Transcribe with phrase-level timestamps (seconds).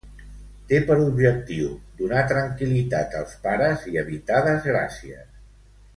[0.69, 1.67] Té per objectiu
[2.01, 5.29] donar tranquil·litat als pares i evitar desgràcies.